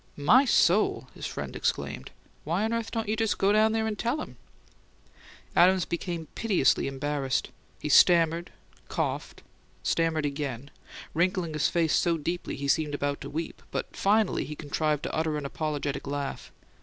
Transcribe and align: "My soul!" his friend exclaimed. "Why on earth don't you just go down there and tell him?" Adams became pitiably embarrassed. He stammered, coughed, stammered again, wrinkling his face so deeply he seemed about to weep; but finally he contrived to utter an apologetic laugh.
"My 0.17 0.45
soul!" 0.45 1.09
his 1.13 1.27
friend 1.27 1.55
exclaimed. 1.55 2.09
"Why 2.43 2.63
on 2.63 2.73
earth 2.73 2.89
don't 2.89 3.07
you 3.07 3.15
just 3.15 3.37
go 3.37 3.51
down 3.51 3.71
there 3.71 3.85
and 3.85 3.99
tell 3.99 4.19
him?" 4.19 4.35
Adams 5.55 5.85
became 5.85 6.25
pitiably 6.33 6.87
embarrassed. 6.87 7.51
He 7.79 7.87
stammered, 7.87 8.51
coughed, 8.89 9.43
stammered 9.83 10.25
again, 10.25 10.71
wrinkling 11.13 11.53
his 11.53 11.69
face 11.69 11.95
so 11.95 12.17
deeply 12.17 12.55
he 12.55 12.67
seemed 12.67 12.95
about 12.95 13.21
to 13.21 13.29
weep; 13.29 13.61
but 13.69 13.95
finally 13.95 14.43
he 14.43 14.55
contrived 14.55 15.03
to 15.03 15.13
utter 15.13 15.37
an 15.37 15.45
apologetic 15.45 16.07
laugh. 16.07 16.51